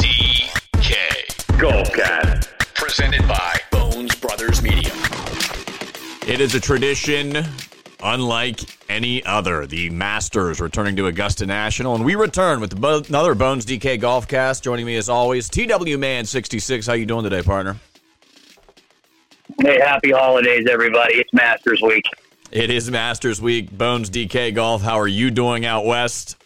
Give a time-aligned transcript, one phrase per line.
[0.00, 0.94] DK.
[1.60, 2.48] Golfcast.
[2.74, 4.90] Presented by Bones Brothers Media.
[6.26, 7.44] It is a tradition
[8.02, 8.58] unlike
[8.88, 9.66] any other.
[9.66, 14.26] The Masters returning to Augusta National, and we return with bo- another Bones DK Golf
[14.26, 14.64] Cast.
[14.64, 16.86] Joining me as always, TW Man sixty six.
[16.86, 17.76] How you doing today, partner?
[19.62, 21.14] Hey, happy holidays, everybody.
[21.14, 22.04] It's Masters Week.
[22.50, 23.70] It is Masters Week.
[23.70, 24.82] Bones DK Golf.
[24.82, 26.36] How are you doing out west?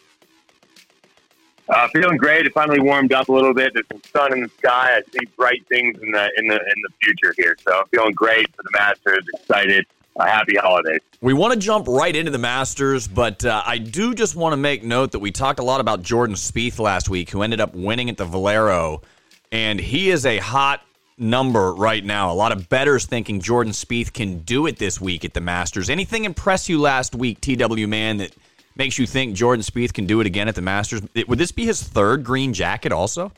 [1.68, 2.46] Uh, feeling great.
[2.46, 3.72] It finally warmed up a little bit.
[3.72, 4.98] There's some sun in the sky.
[4.98, 7.56] I see bright things in the in the in the future here.
[7.66, 9.24] So I'm feeling great for the Masters.
[9.34, 9.86] Excited.
[10.16, 11.00] Uh, happy holidays.
[11.20, 14.56] We want to jump right into the Masters, but uh, I do just want to
[14.56, 17.74] make note that we talked a lot about Jordan Spieth last week, who ended up
[17.74, 19.02] winning at the Valero,
[19.50, 20.82] and he is a hot
[21.18, 22.30] number right now.
[22.30, 25.90] A lot of bettors thinking Jordan Spieth can do it this week at the Masters.
[25.90, 28.32] Anything impress you last week, TW man, that
[28.76, 31.02] makes you think Jordan Spieth can do it again at the Masters?
[31.28, 33.32] Would this be his third green jacket also?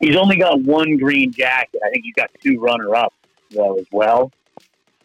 [0.00, 1.80] He's only got one green jacket.
[1.84, 3.16] I think he's got two runner ups
[3.50, 4.32] though as well.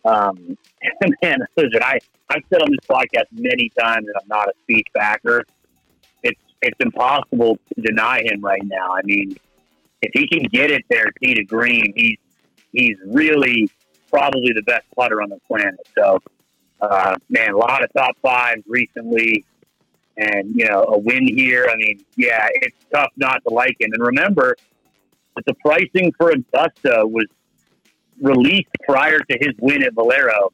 [0.06, 0.58] Um,
[1.22, 4.92] man, listen, I I've said on this podcast many times that I'm not a Spieth
[4.94, 5.44] backer.
[6.24, 8.96] It's it's impossible to deny him right now.
[8.96, 9.38] I mean,
[10.02, 12.18] if he can get it there, tee to green, he's
[12.72, 13.70] he's really
[14.10, 15.76] probably the best putter on the planet.
[15.98, 16.20] So,
[16.90, 19.46] uh, man, a lot of top fives recently,
[20.18, 21.68] and you know, a win here.
[21.70, 23.92] I mean, yeah, it's tough not to like him.
[23.94, 24.56] And remember
[25.36, 27.26] that the pricing for Augusta was
[28.22, 30.52] released prior to his win at Valero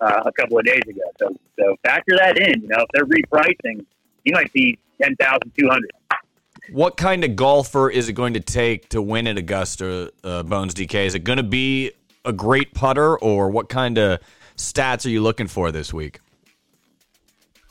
[0.00, 1.02] uh, a couple of days ago.
[1.18, 2.62] So, so factor that in.
[2.62, 3.84] You know, if they're repricing,
[4.24, 5.90] he might be ten thousand two hundred.
[6.70, 10.74] What kind of golfer is it going to take to win at Augusta, uh, Bones
[10.74, 11.06] DK?
[11.06, 11.90] Is it going to be
[12.24, 14.20] a great putter, or what kind of
[14.62, 16.20] stats are you looking for this week?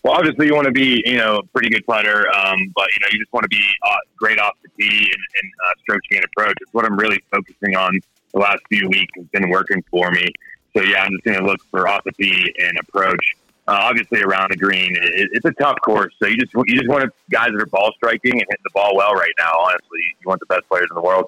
[0.04, 3.00] Well, obviously, you want to be, you know, a pretty good putter, um, but you
[3.02, 6.02] know, you just want to be uh, great off the tee and, and uh, stroke
[6.10, 6.56] gain approach.
[6.60, 8.00] It's what I'm really focusing on
[8.34, 9.12] the last few weeks.
[9.16, 10.28] It's been working for me.
[10.76, 13.36] So yeah, I'm just going to look for off the tee and approach.
[13.68, 16.14] Uh, obviously, around the green, it, it's a tough course.
[16.20, 18.96] So you just you just want guys that are ball striking and hitting the ball
[18.96, 19.52] well right now.
[19.60, 21.26] Honestly, you want the best players in the world.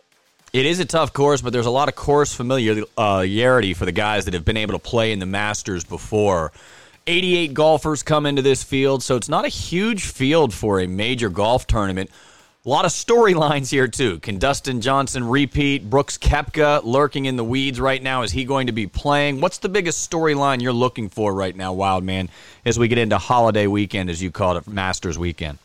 [0.54, 2.84] It is a tough course, but there's a lot of course familiarity
[3.72, 6.52] uh, for the guys that have been able to play in the Masters before.
[7.08, 11.30] 88 golfers come into this field, so it's not a huge field for a major
[11.30, 12.12] golf tournament.
[12.68, 14.20] A lot of storylines here, too.
[14.20, 15.90] Can Dustin Johnson repeat?
[15.90, 18.22] Brooks Koepka lurking in the weeds right now.
[18.22, 19.42] Is he going to be playing?
[19.42, 22.30] What's the biggest storyline you're looking for right now, Wildman,
[22.64, 25.58] as we get into holiday weekend, as you call it, Masters weekend?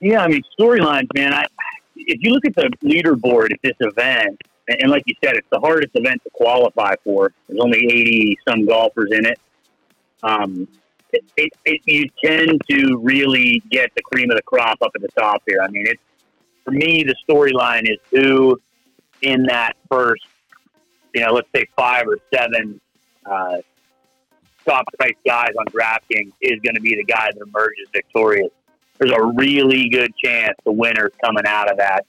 [0.00, 1.34] Yeah, I mean, storylines, man.
[1.34, 1.44] I,
[2.06, 5.60] if you look at the leaderboard at this event, and like you said, it's the
[5.60, 7.32] hardest event to qualify for.
[7.48, 9.38] There's only 80 some golfers in it.
[10.22, 10.68] Um,
[11.12, 15.02] it, it, it, you tend to really get the cream of the crop up at
[15.02, 15.60] the top here.
[15.62, 16.02] I mean, it's
[16.64, 18.60] for me the storyline is who
[19.22, 20.24] in that first,
[21.14, 22.80] you know, let's say five or seven
[23.26, 23.58] uh,
[24.64, 28.50] top price guys on DraftKings is going to be the guy that emerges victorious.
[29.00, 32.06] There's a really good chance the winner's coming out of that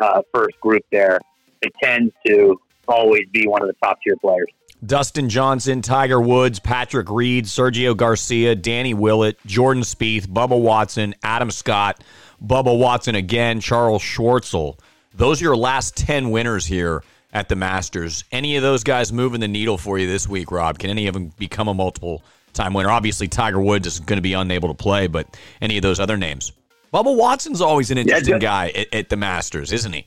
[0.00, 1.20] uh, first group there.
[1.62, 4.48] It tends to always be one of the top tier players.
[4.84, 11.50] Dustin Johnson, Tiger Woods, Patrick Reed, Sergio Garcia, Danny Willett, Jordan Spieth, Bubba Watson, Adam
[11.50, 12.02] Scott,
[12.44, 14.78] Bubba Watson again, Charles Schwartzel.
[15.14, 17.02] Those are your last 10 winners here
[17.32, 18.24] at the Masters.
[18.32, 20.78] Any of those guys moving the needle for you this week, Rob?
[20.78, 22.22] Can any of them become a multiple
[22.54, 22.90] time winner?
[22.90, 26.16] Obviously, Tiger Woods is going to be unable to play, but any of those other
[26.16, 26.52] names?
[26.92, 30.06] Bubba Watson's always an interesting yeah, guy at, at the Masters, isn't he?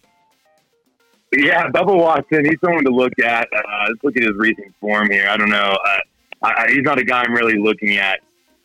[1.34, 3.48] Yeah, Bubba Watson, he's someone to look at.
[3.54, 5.28] Uh, let's look at his recent form here.
[5.28, 5.78] I don't know.
[5.86, 6.00] Uh,
[6.44, 8.22] I, he's not a guy I'm really looking at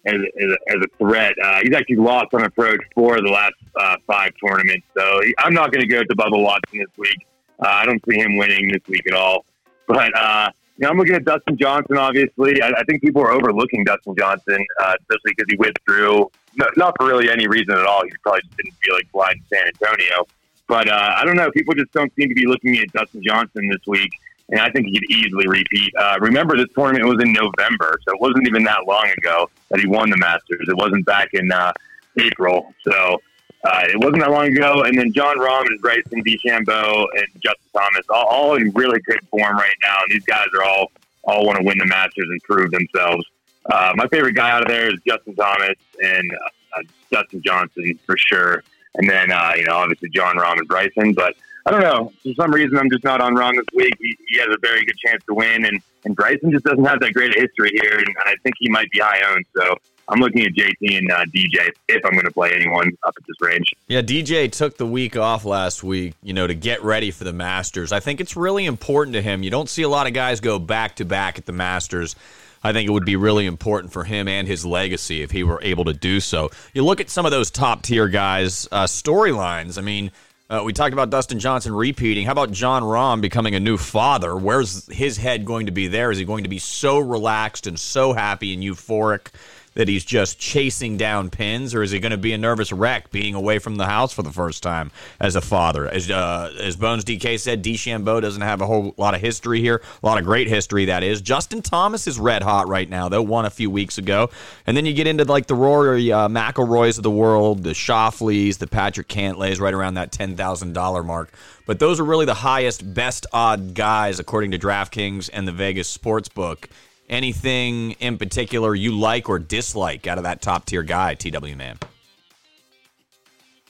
[0.06, 1.34] as, as, a, as a threat.
[1.42, 4.86] Uh, he's actually lost on approach for the last uh, five tournaments.
[4.96, 7.26] So he, I'm not going to go to Bubba Watson this week.
[7.60, 9.44] Uh, I don't see him winning this week at all.
[9.88, 11.96] But uh, you know, I'm looking at Dustin Johnson.
[11.96, 16.30] Obviously, I, I think people are overlooking Dustin Johnson, uh, especially because he withdrew.
[16.56, 18.02] No, not for really any reason at all.
[18.04, 20.26] He probably just didn't feel like flying to San Antonio.
[20.68, 21.50] But uh, I don't know.
[21.50, 24.10] People just don't seem to be looking at Dustin Johnson this week,
[24.48, 25.92] and I think he could easily repeat.
[25.98, 29.80] Uh, remember, this tournament was in November, so it wasn't even that long ago that
[29.80, 30.66] he won the Masters.
[30.68, 31.72] It wasn't back in uh,
[32.18, 33.20] April, so
[33.64, 34.82] uh, it wasn't that long ago.
[34.82, 39.20] And then Jon Rahm and Bryson DeChambeau and Justin Thomas, all, all in really good
[39.30, 39.96] form right now.
[40.02, 40.90] And these guys are all
[41.24, 43.24] all want to win the Masters and prove themselves.
[43.72, 46.32] Uh, my favorite guy out of there is Justin Thomas and
[46.76, 46.82] uh,
[47.12, 48.64] Dustin Johnson for sure
[48.94, 51.12] and then uh, you know obviously Jon Rahm and Bryson.
[51.12, 51.34] But
[51.66, 53.94] I don't know for some reason I'm just not on Rahm this week.
[53.98, 57.00] He, he has a very good chance to win, and and Bryson just doesn't have
[57.00, 59.44] that great a history here, and I think he might be high owned.
[59.56, 59.76] So
[60.12, 63.26] I'm looking at JT and uh, DJ if I'm going to play anyone up at
[63.26, 63.72] this range.
[63.88, 67.32] Yeah, DJ took the week off last week, you know, to get ready for the
[67.32, 67.92] Masters.
[67.92, 69.42] I think it's really important to him.
[69.42, 72.14] You don't see a lot of guys go back to back at the Masters.
[72.62, 75.60] I think it would be really important for him and his legacy if he were
[75.62, 76.50] able to do so.
[76.74, 79.78] You look at some of those top tier guys' uh, storylines.
[79.78, 80.12] I mean,
[80.50, 82.26] uh, we talked about Dustin Johnson repeating.
[82.26, 84.36] How about Jon Rahm becoming a new father?
[84.36, 86.10] Where's his head going to be there?
[86.10, 89.28] Is he going to be so relaxed and so happy and euphoric
[89.74, 93.10] that he's just chasing down pins, or is he going to be a nervous wreck
[93.10, 94.90] being away from the house for the first time
[95.20, 95.88] as a father?
[95.88, 99.82] As uh, as Bones DK said, DeChambeau doesn't have a whole lot of history here,
[100.02, 101.20] a lot of great history that is.
[101.20, 104.30] Justin Thomas is red hot right now, though, won a few weeks ago,
[104.66, 108.58] and then you get into like the Rory uh, McIlroys of the world, the Schauffeles,
[108.58, 111.32] the Patrick Cantlays, right around that ten thousand dollar mark.
[111.64, 115.96] But those are really the highest, best odd guys according to DraftKings and the Vegas
[115.96, 116.66] Sportsbook
[117.08, 121.78] anything in particular you like or dislike out of that top tier guy, TW man?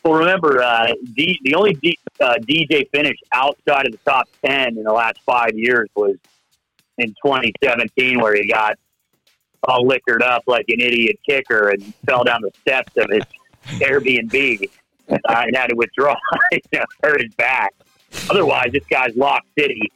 [0.05, 4.77] Well, remember, uh, D, the only D, uh, DJ finish outside of the top 10
[4.77, 6.17] in the last five years was
[6.99, 8.77] in 2017, where he got
[9.65, 13.23] all liquored up like an idiot kicker and fell down the steps of his
[13.81, 14.69] Airbnb
[15.09, 16.17] uh, and had to withdraw,
[16.53, 17.73] you know, hurt his back.
[18.29, 19.91] Otherwise, this guy's locked city,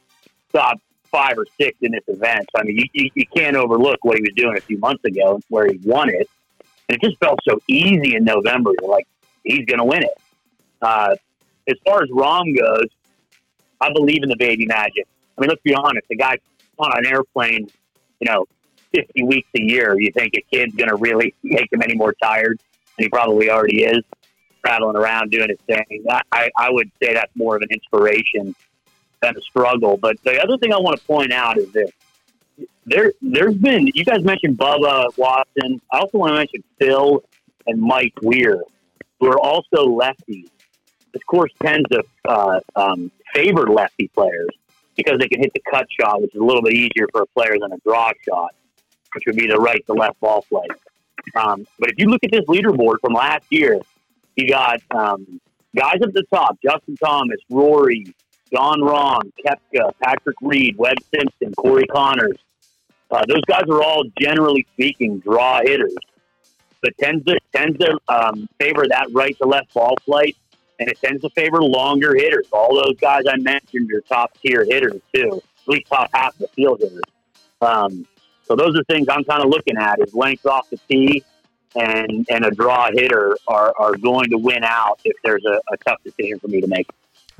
[0.53, 0.79] top
[1.11, 2.49] five or six in this event.
[2.55, 5.03] So, I mean, you, you, you can't overlook what he was doing a few months
[5.05, 6.29] ago where he won it.
[6.89, 8.71] And it just felt so easy in November.
[8.79, 9.07] You're like,
[9.43, 10.17] he's going to win it.
[10.81, 11.15] Uh,
[11.67, 12.87] as far as Rahm goes,
[13.81, 15.07] I believe in the baby magic.
[15.37, 16.07] I mean, let's be honest.
[16.09, 16.39] The guy's
[16.79, 17.69] on an airplane,
[18.19, 18.45] you know,
[18.93, 19.99] 50 weeks a year.
[19.99, 22.59] You think a kid's going to really make him any more tired?
[22.97, 24.03] He probably already is
[24.65, 26.03] traveling around doing his thing.
[26.09, 28.55] I, I, I would say that's more of an inspiration
[29.21, 29.97] than a struggle.
[29.97, 31.91] But the other thing I want to point out is this.
[32.85, 35.81] There, there's been, you guys mentioned Bubba Watson.
[35.91, 37.21] I also want to mention Phil
[37.67, 38.63] and Mike Weir,
[39.19, 40.49] who are also lefties.
[41.11, 44.49] This course tends to uh, um, favor lefty players
[44.95, 47.25] because they can hit the cut shot, which is a little bit easier for a
[47.27, 48.55] player than a draw shot,
[49.13, 50.67] which would be the right to left ball play.
[51.35, 53.79] Um, but if you look at this leaderboard from last year,
[54.35, 55.41] you got um,
[55.75, 58.15] guys at the top: Justin Thomas, Rory,
[58.51, 62.37] Jon Rahm, Koepka, Patrick Reed, Webb Simpson, Corey Conners.
[63.09, 65.95] Uh, those guys are all, generally speaking, draw hitters,
[66.81, 70.35] but tends to tends to um, favor that right to left ball flight,
[70.79, 72.47] and it tends to favor longer hitters.
[72.51, 76.39] All those guys I mentioned are top tier hitters too, at least top half of
[76.39, 77.01] the field hitters.
[77.61, 78.05] Um,
[78.43, 81.23] so those are things I'm kind of looking at: is length off the tee,
[81.75, 85.77] and and a draw hitter are, are going to win out if there's a, a
[85.85, 86.87] tough decision for me to make.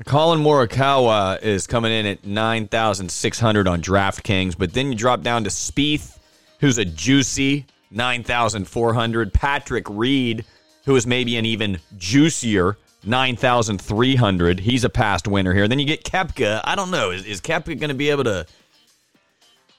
[0.04, 5.50] Collin Morikawa is coming in at 9,600 on DraftKings, but then you drop down to
[5.50, 6.18] Spieth,
[6.60, 9.32] who's a juicy 9,400.
[9.32, 10.44] Patrick Reed,
[10.84, 14.60] who is maybe an even juicier 9,300.
[14.60, 15.66] He's a past winner here.
[15.66, 16.60] Then you get Koepka.
[16.62, 17.10] I don't know.
[17.10, 18.46] Is, is Koepka going to be able to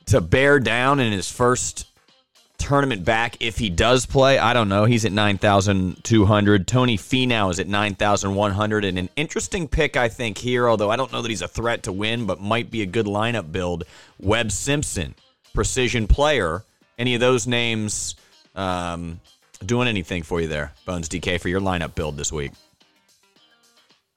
[0.07, 1.88] to bear down in his first
[2.59, 4.37] tournament back if he does play.
[4.37, 4.85] I don't know.
[4.85, 6.67] He's at 9,200.
[6.67, 8.85] Tony Finau is at 9,100.
[8.85, 11.83] And an interesting pick, I think, here, although I don't know that he's a threat
[11.83, 13.85] to win, but might be a good lineup build.
[14.19, 15.15] Webb Simpson,
[15.53, 16.63] precision player.
[16.97, 18.15] Any of those names
[18.55, 19.19] um,
[19.65, 22.51] doing anything for you there, Bones DK, for your lineup build this week?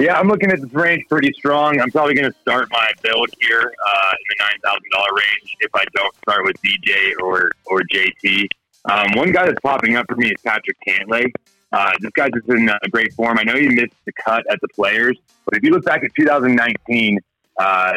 [0.02, 1.80] Yeah, I'm looking at this range pretty strong.
[1.80, 5.56] I'm probably going to start my build here uh, in the nine thousand dollar range
[5.60, 8.48] if I don't start with DJ or or JT.
[8.90, 11.32] Um, one guy that's popping up for me is Patrick Cantlay.
[11.70, 13.38] Uh, this guy's just in a great form.
[13.38, 16.10] I know he missed the cut at the Players, but if you look back at
[16.16, 17.20] 2019,
[17.60, 17.92] uh,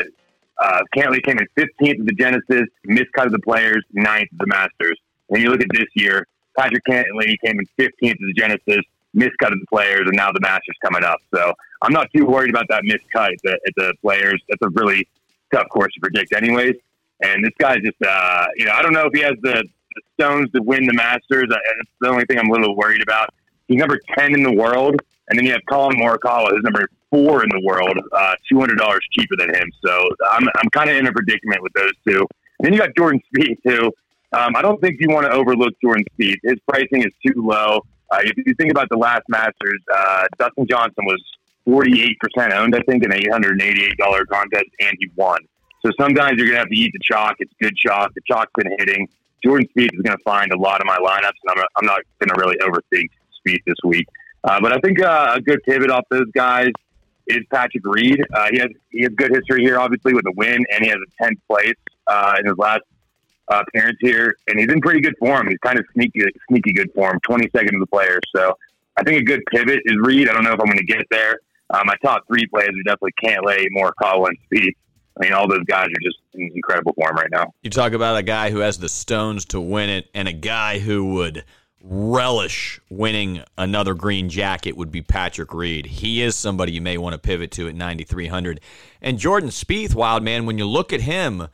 [0.64, 4.38] uh, Cantlay came in 15th of the Genesis, missed cut of the Players, 9th of
[4.38, 5.00] the Masters.
[5.26, 8.86] When you look at this year, Patrick Cantlay came in 15th of the Genesis,
[9.16, 11.20] missed cut of the players, and now the Masters coming up.
[11.34, 11.54] So
[11.86, 14.42] I'm not too worried about that at the, at the players.
[14.50, 15.08] That's a really
[15.54, 16.74] tough course to predict, anyways.
[17.22, 19.64] And this guy's just, uh, you know, I don't know if he has the,
[19.96, 21.46] the stones to win the Masters.
[21.48, 23.30] That's the only thing I'm a little worried about.
[23.68, 25.00] He's number 10 in the world.
[25.30, 28.78] And then you have Collin Morikawa, who's number four in the world, uh, $200
[29.12, 29.72] cheaper than him.
[29.86, 32.28] So I'm, I'm kind of in a predicament with those two.
[32.60, 33.92] And then you got Jordan Spieth, too.
[34.34, 36.40] Um, I don't think you want to overlook Jordan Spieth.
[36.44, 37.82] His pricing is too low.
[38.12, 41.22] Uh, if you think about the last Masters, uh, Dustin Johnson was
[41.68, 42.16] 48%
[42.54, 45.40] owned, I think, in an $888 contest, and he won.
[45.86, 47.36] So sometimes you're going to have to eat the chalk.
[47.40, 48.14] It's good chalk.
[48.14, 49.08] The chalk's been hitting.
[49.44, 52.02] Jordan Spieth is going to find a lot of my lineups, and I'm, I'm not
[52.20, 53.10] going to really overthink
[53.46, 54.08] Spieth this week.
[54.44, 56.72] Uh, but I think uh, a good pivot off those guys
[57.28, 58.24] is Patrick Reed.
[58.34, 60.98] Uh, he has he has good history here, obviously, with a win, and he has
[60.98, 61.74] a 10th place
[62.08, 62.82] uh, in his last
[63.52, 65.48] uh, appearance here, and he's in pretty good form.
[65.48, 67.20] He's kind of sneaky, sneaky good form.
[67.24, 68.22] Twenty second of the players.
[68.36, 68.58] so
[68.98, 70.30] I think a good pivot is Reed.
[70.30, 71.40] I don't know if I'm going to get there.
[71.70, 74.76] Uh, my top three players are definitely Cantlay, Morikawa, and Spieth.
[75.18, 77.54] I mean, all those guys are just in incredible form right now.
[77.64, 80.80] You talk about a guy who has the stones to win it, and a guy
[80.80, 81.46] who would
[81.82, 85.86] relish winning another green jacket would be Patrick Reed.
[85.86, 88.60] He is somebody you may want to pivot to at 9,300.
[89.02, 91.48] And Jordan Spieth, wild man, when you look at him,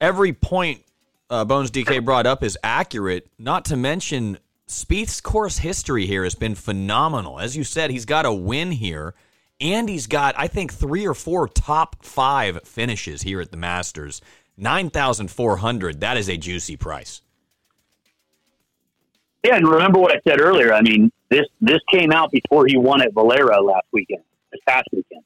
[0.00, 0.82] every point
[1.28, 6.34] uh, Bones DK brought up is accurate, not to mention Spieth's course history here has
[6.34, 7.38] been phenomenal.
[7.38, 9.14] As you said, he's got a win here,
[9.60, 14.20] and he's got, I think, three or four top five finishes here at the Masters.
[14.56, 17.22] 9,400, that is a juicy price.
[19.44, 20.72] Yeah, and remember what I said earlier.
[20.72, 24.88] I mean, this this came out before he won at Valero last weekend, this past
[24.92, 25.22] weekend.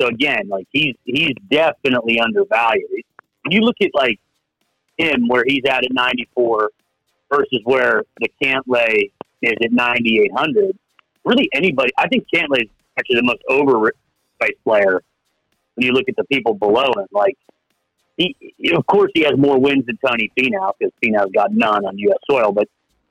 [0.00, 3.04] So again, like he's he's definitely undervalued.
[3.48, 4.18] You look at like
[4.98, 6.70] him where he's at at 94
[7.32, 9.10] versus where the Cantlay
[9.42, 10.76] is at 9,800,
[11.24, 15.02] really anybody, I think Cantlay actually the most overpriced player
[15.74, 17.06] when you look at the people below him.
[17.12, 17.36] Like,
[18.16, 18.34] he,
[18.74, 22.18] of course, he has more wins than Tony Finau because Finau's got none on U.S.
[22.30, 22.52] soil.
[22.52, 22.68] But,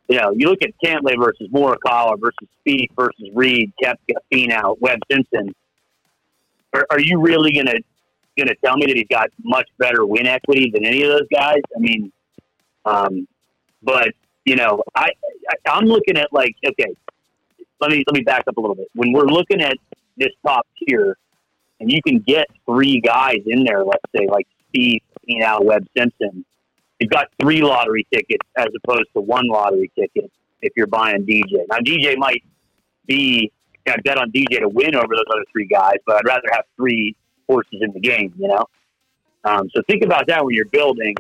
[0.07, 4.99] you know, you look at Cantlay versus Morikawa versus Spieth versus Reed, Koepka, Finau, Webb
[5.11, 5.53] Simpson.
[6.73, 7.81] Are, are you really going to
[8.37, 11.27] going to tell me that he's got much better win equity than any of those
[11.33, 11.61] guys.
[11.75, 12.11] I mean,
[12.85, 13.27] um,
[13.81, 14.09] but
[14.45, 15.09] you know, I,
[15.49, 16.95] I I'm looking at like okay,
[17.79, 18.87] let me let me back up a little bit.
[18.93, 19.77] When we're looking at
[20.17, 21.17] this top tier,
[21.79, 26.45] and you can get three guys in there, let's say like Steve, Finau, Webb Simpson.
[26.99, 31.65] You've got three lottery tickets as opposed to one lottery ticket if you're buying DJ.
[31.69, 32.43] Now DJ might
[33.05, 33.51] be
[33.87, 36.63] I bet on DJ to win over those other three guys, but I'd rather have
[36.75, 37.15] three
[37.47, 38.65] horses in the game, you know?
[39.43, 41.15] Um, so think about that when you're building.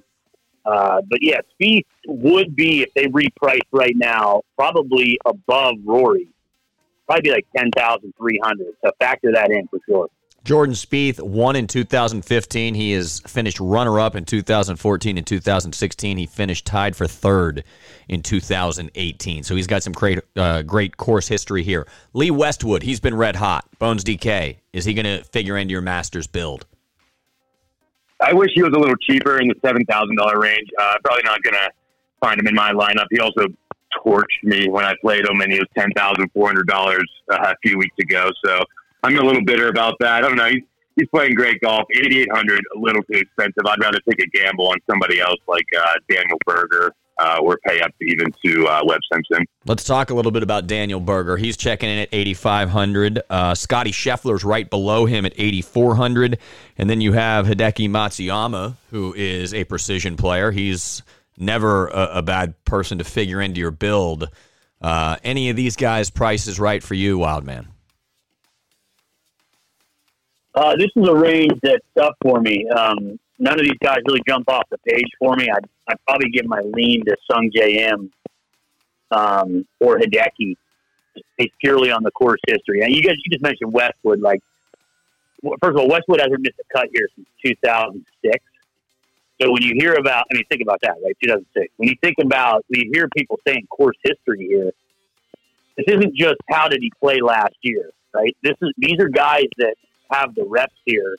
[0.65, 6.29] Uh, but yeah, Spieth would be, if they repriced right now, probably above Rory.
[7.05, 8.67] Probably be like 10,300.
[8.83, 10.09] So factor that in for sure.
[10.45, 12.75] Jordan Spieth won in 2015.
[12.75, 16.17] He has finished runner-up in 2014 and 2016.
[16.17, 17.63] He finished tied for third
[18.07, 19.43] in 2018.
[19.43, 21.87] So he's got some great, uh, great course history here.
[22.13, 23.67] Lee Westwood, he's been red hot.
[23.79, 26.67] Bones DK, is he going to figure into your Masters build?
[28.21, 30.69] I wish he was a little cheaper in the seven thousand dollar range.
[30.79, 31.69] Uh, probably not going to
[32.21, 33.07] find him in my lineup.
[33.11, 33.47] He also
[34.03, 37.37] torched me when I played him, and he was ten thousand four hundred dollars uh,
[37.41, 38.29] a few weeks ago.
[38.43, 38.59] So
[39.03, 40.23] I'm a little bitter about that.
[40.23, 40.49] I don't know.
[40.49, 40.63] He's,
[40.95, 41.83] he's playing great golf.
[41.95, 43.63] 8,800, a little too expensive.
[43.67, 47.81] I'd rather take a gamble on somebody else like uh, Daniel Berger uh, or pay
[47.81, 49.45] up even to uh, Webb Simpson.
[49.65, 51.37] Let's talk a little bit about Daniel Berger.
[51.37, 53.21] He's checking in at 8,500.
[53.29, 56.39] Uh, Scotty Scheffler's right below him at 8,400.
[56.77, 60.51] And then you have Hideki Matsuyama, who is a precision player.
[60.51, 61.03] He's
[61.37, 64.29] never a, a bad person to figure into your build.
[64.81, 67.67] Uh, any of these guys' prices right for you, Wildman?
[70.53, 72.67] Uh, this is a range that's up for me.
[72.69, 75.49] Um, none of these guys really jump off the page for me.
[75.49, 78.11] I'd, I'd probably give my lean to Sung Im
[79.11, 80.55] um, or Hideki,
[81.59, 82.81] purely on the course history.
[82.81, 84.21] And you guys, you just mentioned Westwood.
[84.21, 84.41] Like,
[85.61, 88.45] first of all, Westwood hasn't missed a cut here since 2006.
[89.41, 91.15] So when you hear about, I mean, think about that, right?
[91.21, 91.73] 2006.
[91.77, 94.71] When you think about, when you hear people saying course history here,
[95.77, 98.35] this isn't just how did he play last year, right?
[98.43, 99.75] This is these are guys that
[100.11, 101.17] have the reps here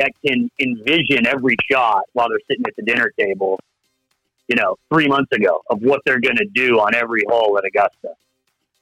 [0.00, 3.60] that can envision every shot while they're sitting at the dinner table,
[4.48, 7.64] you know, three months ago of what they're going to do on every hole at
[7.64, 8.14] Augusta.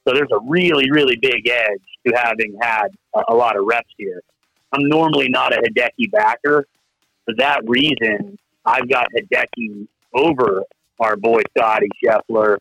[0.06, 3.92] So there's a really, really big edge to having had a, a lot of reps
[3.96, 4.22] here.
[4.72, 6.66] I'm normally not a Hideki backer.
[7.24, 10.64] For that reason, I've got Hideki over
[10.98, 12.58] our boy Scotty Scheffler,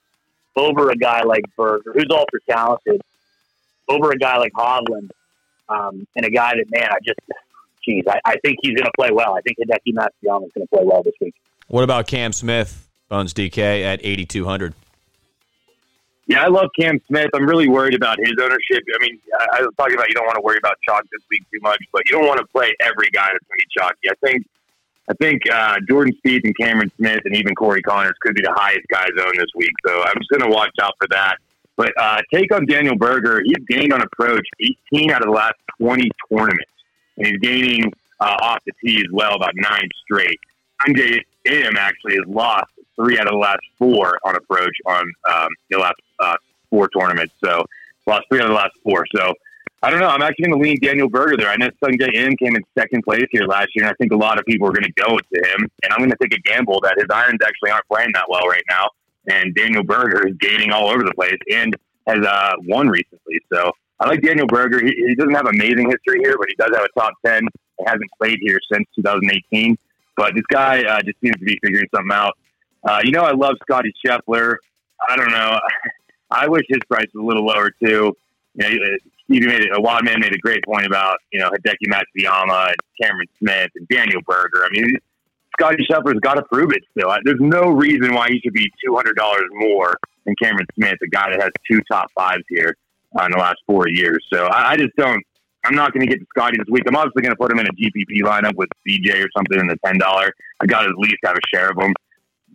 [0.56, 3.02] over a guy like Berger, who's ultra talented,
[3.88, 5.10] over a guy like Hovland,
[5.70, 7.20] um, and a guy that, man, I just,
[7.84, 9.36] geez, I, I think he's going to play well.
[9.36, 11.36] I think Hideki Matsuyama is going to play well this week.
[11.68, 14.74] What about Cam Smith, Bones DK, at 8,200?
[16.28, 17.30] Yeah, I love Cam Smith.
[17.36, 18.84] I'm really worried about his ownership.
[18.94, 21.22] I mean, I, I was talking about you don't want to worry about chalk this
[21.30, 23.68] week too much, but you don't want to play every guy that's going to be
[23.78, 24.10] chalky.
[24.10, 24.48] I think,
[25.10, 28.54] I think uh, Jordan Spieth and Cameron Smith and even Corey Conners could be the
[28.56, 29.72] highest guys owned this week.
[29.86, 31.38] So I'm just going to watch out for that.
[31.76, 33.42] But uh, take on Daniel Berger.
[33.44, 34.48] He's gained on approach
[34.94, 36.72] 18 out of the last 20 tournaments,
[37.18, 40.40] and he's gaining uh, off the tee as well, about nine straight.
[40.88, 45.78] Im actually has lost three out of the last four on approach on um, the
[45.78, 46.36] last uh,
[46.70, 47.34] four tournaments.
[47.44, 47.66] So
[48.08, 49.06] lost three out of the last four.
[49.16, 49.34] So
[49.86, 50.08] I don't know.
[50.08, 51.50] I'm actually going to lean Daniel Berger there.
[51.50, 54.16] I know Sungjae Im came in second place here last year, and I think a
[54.16, 55.70] lot of people are going to go to him.
[55.84, 58.48] And I'm going to take a gamble that his irons actually aren't playing that well
[58.48, 58.90] right now.
[59.30, 61.76] And Daniel Berger is gaining all over the place and
[62.08, 63.40] has uh, won recently.
[63.54, 64.84] So I like Daniel Berger.
[64.84, 67.44] He, he doesn't have amazing history here, but he does have a top 10
[67.78, 69.78] He hasn't played here since 2018.
[70.18, 72.34] But this guy uh, just seems to be figuring something out.
[72.84, 74.56] Uh, you know, I love Scotty Scheffler.
[75.08, 75.60] I don't know.
[76.32, 78.18] I wish his price was a little lower too.
[78.56, 81.50] You know, Stevie made it, a wild man made a great point about you know
[81.50, 84.66] Hideki Matsuyama and Cameron Smith and Daniel Berger.
[84.66, 84.96] I mean,
[85.58, 87.16] Scotty Scheffler's got to prove it still.
[87.24, 91.08] There's no reason why he should be two hundred dollars more than Cameron Smith, a
[91.08, 92.76] guy that has two top fives here
[93.20, 94.24] uh, in the last four years.
[94.32, 95.24] So I, I just don't.
[95.64, 96.84] I'm not going to get to Scotty this week.
[96.88, 99.66] I'm obviously going to put him in a GPP lineup with CJ or something in
[99.66, 100.32] the ten dollar.
[100.62, 101.94] I got to at least have a share of them.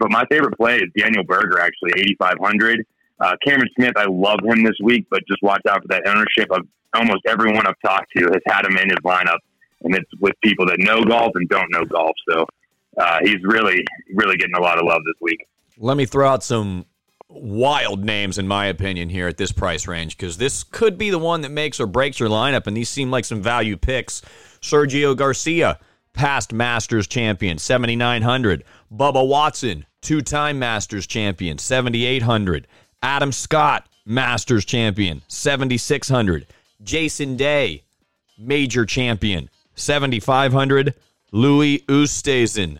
[0.01, 2.87] But my favorite play is Daniel Berger, actually, 8,500.
[3.21, 6.51] Uh, Cameron Smith, I love him this week, but just watch out for that ownership
[6.51, 9.39] of almost everyone I've talked to has had him in his lineup,
[9.83, 12.13] and it's with people that know golf and don't know golf.
[12.29, 12.47] So
[12.99, 13.85] uh, he's really,
[14.15, 15.47] really getting a lot of love this week.
[15.79, 16.87] Let me throw out some
[17.29, 21.19] wild names, in my opinion, here at this price range, because this could be the
[21.19, 24.23] one that makes or breaks your lineup, and these seem like some value picks.
[24.61, 25.79] Sergio Garcia,
[26.13, 28.65] past Masters champion, 7,900.
[28.93, 32.67] Bubba Watson, two time Masters champion, 7,800.
[33.03, 36.47] Adam Scott, Masters champion, 7,600.
[36.83, 37.83] Jason Day,
[38.39, 40.95] major champion, 7,500.
[41.33, 42.79] Louis Oosthuizen,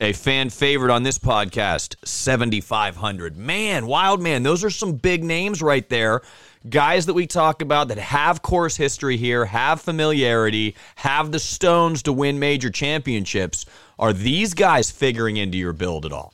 [0.00, 3.36] a fan favorite on this podcast, 7,500.
[3.36, 6.22] Man, wild man, those are some big names right there.
[6.68, 12.02] Guys that we talk about that have course history here, have familiarity, have the stones
[12.04, 13.66] to win major championships.
[13.98, 16.32] Are these guys figuring into your build at all?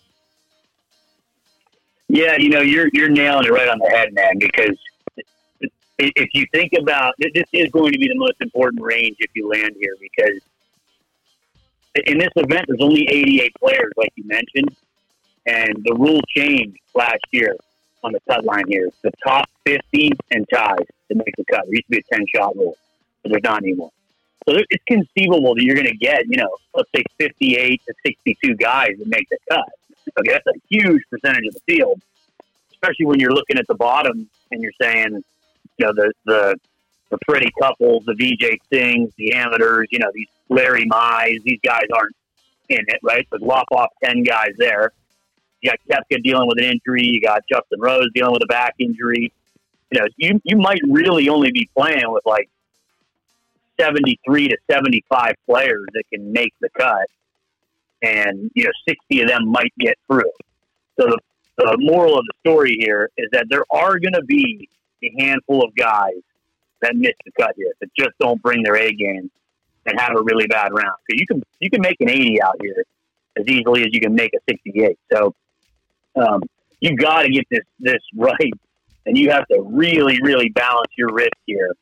[2.08, 4.38] Yeah, you know, you're you're nailing it right on the head, man.
[4.38, 4.78] Because
[5.98, 9.48] if you think about this, is going to be the most important range if you
[9.48, 9.96] land here.
[10.00, 10.40] Because
[12.06, 14.76] in this event, there's only 88 players, like you mentioned,
[15.46, 17.56] and the rule changed last year
[18.04, 18.88] on the cut line here.
[19.02, 21.64] The top 50 and ties to make the cut.
[21.64, 22.76] There used to be a 10 shot rule,
[23.22, 23.90] but there's not anymore.
[24.48, 28.54] So it's conceivable that you're going to get, you know, let's say 58 to 62
[28.56, 29.68] guys that make the cut.
[30.18, 32.00] Okay, that's a huge percentage of the field,
[32.72, 35.22] especially when you're looking at the bottom and you're saying,
[35.78, 36.56] you know, the the
[37.10, 41.84] the Freddie Couples, the Vijay Singhs, the amateurs, you know, these Larry Mize, these guys
[41.94, 42.16] aren't
[42.68, 43.26] in it, right?
[43.30, 44.92] But lop off ten guys there.
[45.60, 47.04] You got Koepka dealing with an injury.
[47.04, 49.32] You got Justin Rose dealing with a back injury.
[49.90, 52.48] You know, you you might really only be playing with like
[53.80, 57.08] seventy three to seventy five players that can make the cut
[58.02, 60.30] and you know, 60 of them might get through.
[60.98, 61.18] So the,
[61.58, 64.68] the moral of the story here is that there are going to be
[65.02, 66.20] a handful of guys
[66.82, 69.30] that miss the cut here that just don't bring their A game
[69.86, 70.96] and have a really bad round.
[71.10, 72.84] So you can you can make an 80 out here
[73.36, 74.98] as easily as you can make a 68.
[75.12, 75.34] So
[76.16, 76.42] um,
[76.80, 78.52] you got to get this this right,
[79.06, 81.74] and you have to really really balance your risk here.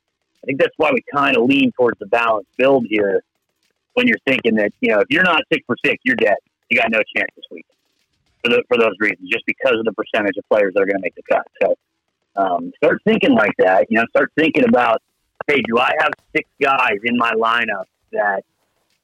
[0.42, 3.22] I think that's why we kind of lean towards the balanced build here
[3.94, 6.36] when you're thinking that you know if you're not six for six, you're dead.
[6.70, 7.66] You got no chance this week
[8.42, 10.96] for the, for those reasons, just because of the percentage of players that are going
[10.96, 11.46] to make the cut.
[11.62, 11.74] So
[12.36, 13.86] um, start thinking like that.
[13.90, 15.02] You know, start thinking about,
[15.46, 18.44] hey, do I have six guys in my lineup that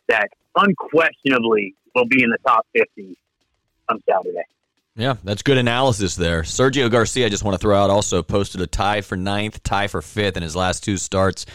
[0.09, 3.16] that unquestionably will be in the top fifty
[3.88, 4.44] on Saturday?
[4.96, 6.42] Yeah, that's good analysis there.
[6.42, 9.87] Sergio Garcia, I just want to throw out, also posted a tie for ninth, tie
[9.87, 11.46] for fifth in his last two starts,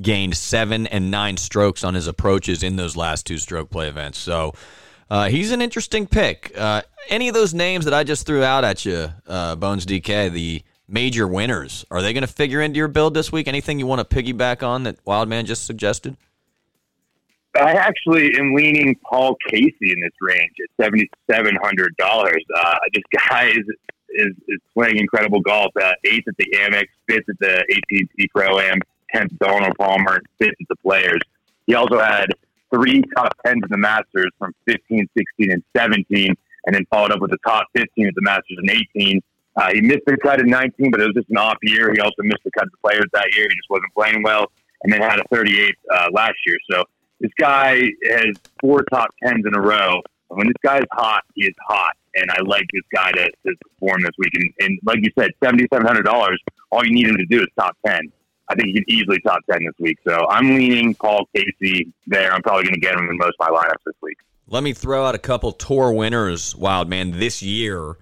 [0.00, 4.18] gained seven and nine strokes on his approaches in those last two stroke play events.
[4.18, 4.54] So
[5.10, 6.52] uh, he's an interesting pick.
[6.56, 10.30] Uh, any of those names that I just threw out at you, uh, Bones DK,
[10.32, 13.48] the major winners, are they going to figure into your build this week?
[13.48, 16.16] Anything you want to piggyback on that Wildman just suggested?
[17.56, 22.44] I actually am leaning Paul Casey in this range at seventy seven hundred dollars.
[22.56, 23.64] Uh, this guy is,
[24.10, 25.72] is is playing incredible golf.
[25.80, 28.80] Uh, eighth at the Amex, fifth at the AT&T Pro Am,
[29.12, 31.20] tenth at Arnold Palmer, fifth at the Players.
[31.66, 32.26] He also had
[32.74, 36.34] three top tens in the Masters from 15, 16, and 17,
[36.66, 39.22] and then followed up with the top 15 at the Masters in 18.
[39.56, 41.92] Uh, he missed the cut in 19, but it was just an off year.
[41.92, 43.46] He also missed the cut of the Players that year.
[43.48, 44.50] He just wasn't playing well,
[44.82, 46.56] and then had a 38 uh, last year.
[46.68, 46.84] So
[47.24, 47.76] this guy
[48.10, 50.02] has four top tens in a row.
[50.28, 53.54] When this guy is hot, he is hot, and I like this guy to, to
[53.78, 54.32] perform this week.
[54.34, 56.38] And, and like you said, seventy seven hundred dollars.
[56.70, 58.12] All you need him to do is top ten.
[58.48, 59.98] I think he can easily top ten this week.
[60.06, 62.30] So I'm leaning Paul Casey there.
[62.30, 64.18] I'm probably going to get him in most of my lineups this week.
[64.48, 67.96] Let me throw out a couple tour winners, Wild Man, this year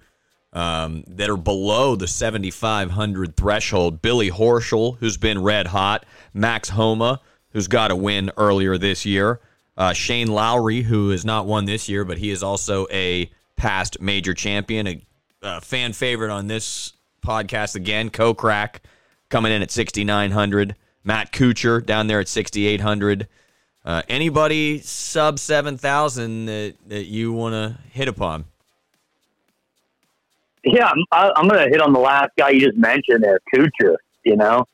[0.51, 4.01] um, that are below the 7,500 threshold.
[4.01, 6.05] Billy Horschel, who's been red hot.
[6.33, 7.21] Max Homa,
[7.53, 9.39] who's got a win earlier this year.
[9.77, 14.01] Uh, Shane Lowry, who has not won this year, but he is also a past
[14.01, 15.01] major champion, a,
[15.41, 16.93] a fan favorite on this
[17.25, 18.09] podcast again.
[18.09, 18.81] Co crack
[19.29, 20.75] coming in at 6,900.
[21.03, 23.27] Matt Kuchar down there at 6,800.
[23.85, 28.45] Uh, anybody sub 7,000 that, that you want to hit upon?
[30.63, 33.97] Yeah, I'm, I'm going to hit on the last guy you just mentioned there, Kuchar.
[34.23, 34.65] You know,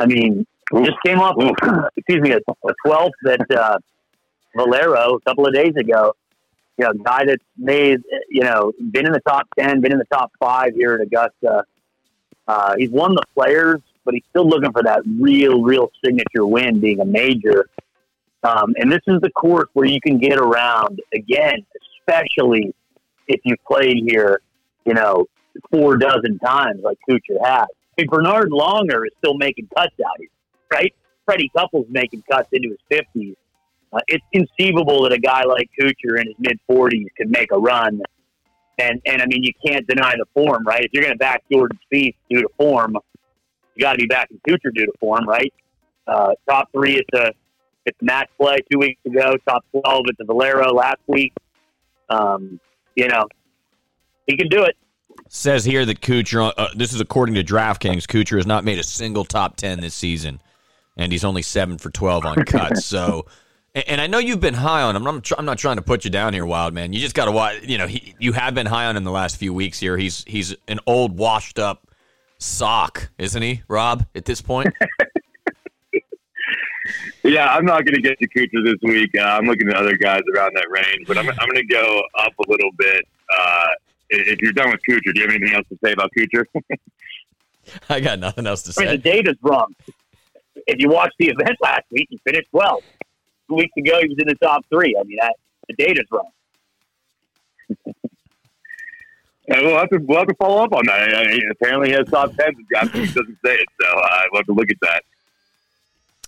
[0.00, 1.36] I mean, just came off,
[1.96, 3.78] excuse me, a, a 12th at uh,
[4.56, 6.12] Valero a couple of days ago.
[6.78, 10.04] You know, guy that's made, you know, been in the top 10, been in the
[10.12, 11.64] top five here at Augusta.
[12.46, 16.80] Uh, he's won the players, but he's still looking for that real, real signature win
[16.80, 17.68] being a major.
[18.42, 21.64] Um, and this is the course where you can get around again,
[22.00, 22.74] especially
[23.26, 24.40] if you've played here,
[24.84, 25.26] you know,
[25.70, 27.66] four dozen times like Kuchar has.
[27.66, 30.28] I mean, Bernhard Langer is still making cuts out here,
[30.72, 30.94] right?
[31.24, 33.36] Freddie Couples making cuts into his fifties.
[33.92, 37.58] Uh, it's conceivable that a guy like Kuchar in his mid forties could make a
[37.58, 38.02] run.
[38.78, 40.84] And and I mean, you can't deny the form, right?
[40.84, 42.96] If you're going to back Jordan Spieth due to form,
[43.74, 45.52] you got to be backing Kuchar due to form, right?
[46.06, 47.32] Uh, top three at the
[47.86, 49.36] at the match play two weeks ago.
[49.48, 51.32] Top twelve at the Valero last week.
[52.08, 52.60] Um,
[52.94, 53.26] you know,
[54.26, 54.76] he can do it.
[55.28, 58.82] Says here that Kuchar, uh, this is according to DraftKings, Kuchar has not made a
[58.82, 60.40] single top 10 this season,
[60.96, 62.84] and he's only 7 for 12 on cuts.
[62.84, 63.26] so,
[63.74, 65.06] and, and I know you've been high on him.
[65.06, 66.92] I'm, tr- I'm not trying to put you down here, Wild Man.
[66.92, 69.10] You just got to watch, you know, he, you have been high on him the
[69.10, 69.96] last few weeks here.
[69.96, 71.88] He's he's an old, washed up
[72.38, 74.72] sock, isn't he, Rob, at this point?
[77.24, 79.10] Yeah, I'm not going to get to Kuchar this week.
[79.18, 82.02] Uh, I'm looking at other guys around that range, but I'm, I'm going to go
[82.20, 83.04] up a little bit.
[83.36, 83.66] Uh,
[84.10, 86.44] if you're done with Kuchar, do you have anything else to say about Kuchar?
[87.88, 89.16] I got nothing else to I mean, the say.
[89.16, 89.74] data's wrong.
[90.66, 92.82] If you watched the event last week, he finished 12.
[93.48, 94.96] Two weeks ago, he was in the top three.
[94.98, 95.34] I mean, that,
[95.68, 96.30] the data's wrong.
[99.48, 101.14] Yeah, we'll have to we'll have to follow up on that.
[101.14, 102.56] I, I, apparently, he has top tens.
[102.58, 105.04] and DraftKings doesn't say it, so uh, we'll have to look at that.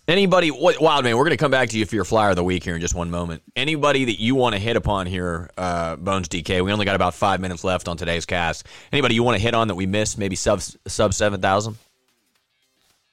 [0.06, 2.36] Anybody, what, Wild Man, we're going to come back to you for your flyer of
[2.36, 3.42] the week here in just one moment.
[3.54, 6.64] Anybody that you want to hit upon here, uh, Bones DK?
[6.64, 8.66] We only got about five minutes left on today's cast.
[8.90, 10.16] Anybody you want to hit on that we missed?
[10.16, 11.76] Maybe sub sub seven thousand.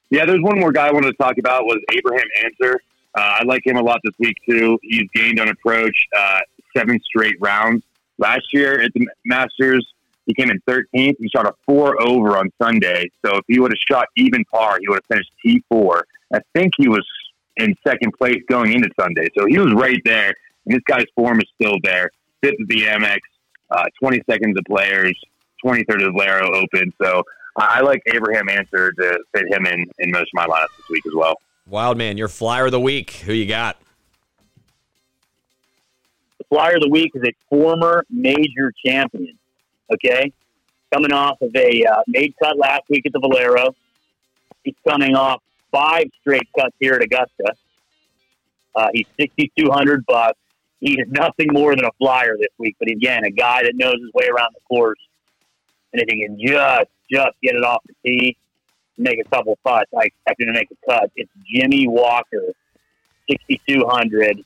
[0.10, 2.80] Yeah, there's one more guy I wanted to talk about was Abraham Ancer.
[3.16, 4.78] Uh, I like him a lot this week too.
[4.82, 6.40] He's gained on approach uh,
[6.76, 7.84] seven straight rounds.
[8.18, 9.86] Last year at the Masters,
[10.26, 11.16] he came in 13th.
[11.20, 13.10] He shot a four over on Sunday.
[13.26, 16.02] So if he would have shot even par, he would have finished T4.
[16.34, 17.06] I think he was
[17.58, 19.30] in second place going into Sunday.
[19.38, 20.34] So he was right there.
[20.66, 22.12] And this guy's form is still there.
[22.42, 23.20] Fifth at the Amex,
[23.72, 25.18] uh, 20 seconds of players,
[25.64, 26.92] 23rd of the Valero Open.
[27.02, 27.24] So
[27.56, 30.90] I I like Abraham Ancer to fit him in, in most of my lineups this
[30.90, 31.36] week as well.
[31.68, 33.12] Wild Man, your flyer of the week.
[33.12, 33.78] Who you got?
[36.38, 39.38] The flyer of the week is a former major champion.
[39.92, 40.32] Okay,
[40.94, 43.76] coming off of a uh, made cut last week at the Valero.
[44.64, 45.42] He's coming off
[45.72, 47.54] five straight cuts here at Augusta.
[48.76, 50.40] Uh, he's sixty two hundred bucks.
[50.82, 53.96] He is nothing more than a flyer this week, but again, a guy that knows
[53.96, 55.00] his way around the course.
[55.94, 58.38] And if he can just just get it off the tee,
[58.98, 61.12] make a couple putts, I expect him to make a cut.
[61.16, 62.44] It's Jimmy Walker,
[63.30, 64.44] sixty two hundred,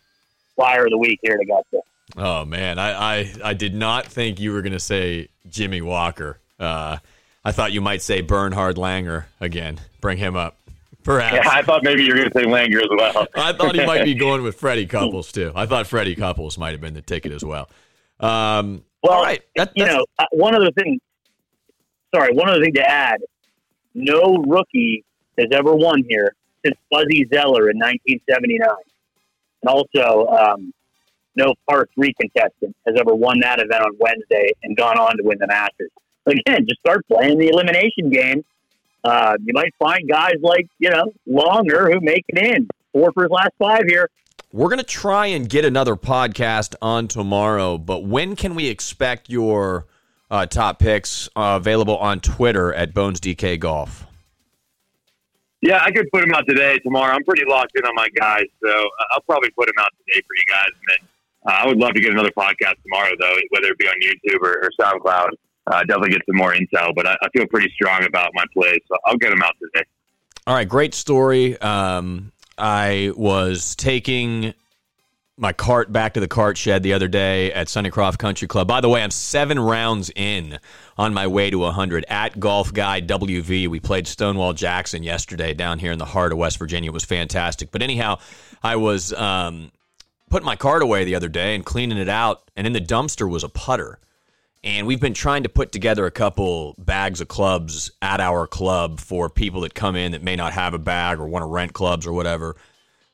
[0.56, 1.80] flyer of the week here at Augusta.
[2.18, 6.40] Oh man, I I, I did not think you were going to say Jimmy Walker.
[6.60, 6.98] Uh,
[7.46, 9.80] I thought you might say Bernhard Langer again.
[10.02, 10.58] Bring him up,
[11.04, 11.36] perhaps.
[11.36, 13.28] Yeah, I thought maybe you were going to say Langer as well.
[13.36, 15.52] I thought he might be going with Freddie Couples too.
[15.56, 17.70] I thought Freddie Couples might have been the ticket as well.
[18.20, 21.00] Um, Well, all right, that, you that's- know, uh, one other thing.
[22.14, 23.22] Sorry, one other thing to add.
[23.94, 25.04] No rookie
[25.38, 28.68] has ever won here since Fuzzy Zoeller in 1979,
[29.62, 30.74] and also um,
[31.36, 35.24] no par three contestant has ever won that event on Wednesday and gone on to
[35.24, 35.92] win the Masters.
[36.26, 38.44] Again, just start playing the elimination game.
[39.04, 43.24] Uh, you might find guys like you know Langer who make it in four for
[43.24, 44.10] his last five here.
[44.52, 49.30] We're going to try and get another podcast on tomorrow, but when can we expect
[49.30, 49.86] your
[50.30, 54.06] uh, top picks uh, available on Twitter at BonesDK Golf?
[55.62, 57.14] Yeah, I could put him out today, tomorrow.
[57.14, 58.70] I'm pretty locked in on my guys, so
[59.12, 60.70] I'll probably put him out today for you guys.
[60.74, 61.08] And then
[61.48, 64.42] uh, I would love to get another podcast tomorrow, though, whether it be on YouTube
[64.42, 65.30] or, or SoundCloud.
[65.68, 68.80] Uh, definitely get some more intel, but I, I feel pretty strong about my plays,
[68.88, 69.86] so I'll get them out today.
[70.48, 71.60] All right, great story.
[71.62, 74.54] Um, I was taking
[75.40, 78.68] my cart back to the cart shed the other day at Sunnycroft Country Club.
[78.68, 80.60] By the way, I'm seven rounds in
[80.98, 83.70] on my way to 100 at Golf Guy WV.
[83.70, 86.90] We played Stonewall Jackson yesterday down here in the heart of West Virginia.
[86.90, 87.72] It was fantastic.
[87.72, 88.20] But anyhow,
[88.62, 89.72] I was um,
[90.30, 93.30] putting my cart away the other day and cleaning it out, and in the dumpster
[93.30, 94.00] was a putter.
[94.62, 99.00] And we've been trying to put together a couple bags of clubs at our club
[99.00, 101.72] for people that come in that may not have a bag or want to rent
[101.72, 102.58] clubs or whatever.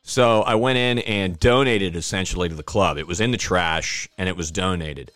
[0.08, 2.96] So I went in and donated essentially to the club.
[2.96, 5.10] It was in the trash and it was donated.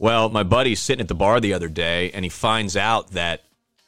[0.00, 3.44] Well, my buddy's sitting at the bar the other day and he finds out that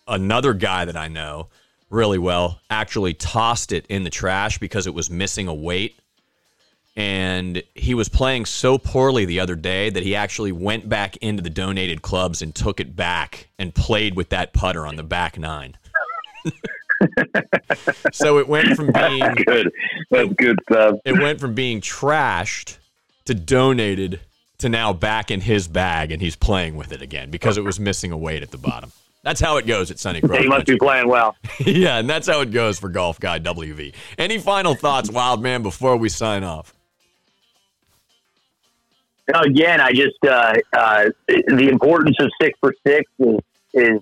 [0.06, 1.48] another guy that I know
[1.90, 5.98] really well actually tossed it in the trash because it was missing a weight.
[6.94, 11.42] And he was playing so poorly the other day that he actually went back into
[11.42, 15.36] the donated clubs and took it back and played with that putter on the back
[15.36, 15.76] nine.
[18.12, 19.70] so it went from being good.
[20.10, 20.98] That's good stuff.
[21.04, 22.78] It went from being trashed
[23.26, 24.20] to donated
[24.58, 27.80] to now back in his bag, and he's playing with it again because it was
[27.80, 28.92] missing a weight at the bottom.
[29.22, 30.38] That's how it goes at Sunny Cross.
[30.38, 31.34] He must be playing well.
[31.58, 33.94] yeah, and that's how it goes for Golf Guy WV.
[34.18, 36.74] Any final thoughts, Wild Man, before we sign off?
[39.34, 43.40] Again, I just uh, uh, the importance of six for six is
[43.72, 44.00] is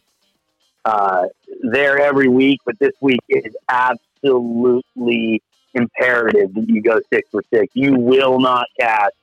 [0.85, 1.27] uh,
[1.62, 5.42] there every week, but this week is absolutely
[5.75, 7.72] imperative that you go six for six.
[7.75, 9.14] You will not catch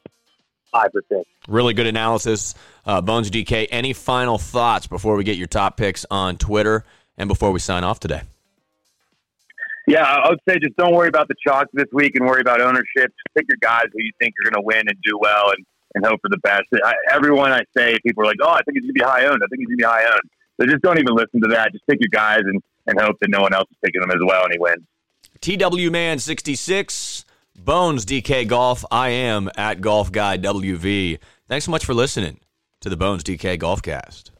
[0.71, 1.29] five for six.
[1.47, 3.67] Really good analysis, uh, Bones DK.
[3.71, 6.85] Any final thoughts before we get your top picks on Twitter
[7.17, 8.21] and before we sign off today?
[9.87, 12.61] Yeah, I would say just don't worry about the chalk this week and worry about
[12.61, 12.85] ownership.
[12.95, 15.65] Just pick your guys who you think are going to win and do well and,
[15.95, 16.65] and hope for the best.
[16.83, 19.25] I, everyone I say, people are like, oh, I think he's going to be high
[19.25, 19.41] owned.
[19.43, 20.29] I think he's going to be high owned.
[20.59, 21.71] So just don't even listen to that.
[21.71, 24.19] Just pick your guys and, and hope that no one else is picking them as
[24.25, 24.85] well and he wins.
[25.41, 27.25] TW Man 66,
[27.57, 28.83] Bones DK Golf.
[28.91, 31.19] I am at Golf Guy WV.
[31.47, 32.39] Thanks so much for listening
[32.81, 34.31] to the Bones DK Golfcast.